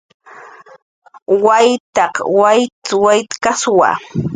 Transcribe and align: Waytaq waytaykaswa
Waytaq 1.43 2.15
waytaykaswa 2.39 3.89